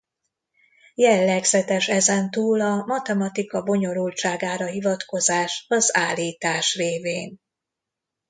[0.95, 7.37] Jellegzetes ezen túl a matematika bonyolultságára hivatkozás az állítás révén.